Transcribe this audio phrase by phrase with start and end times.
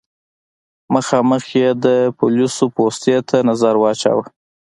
[0.93, 1.85] مخامخ يې د
[2.17, 4.23] پوليسو پوستې ته نظر واچوه.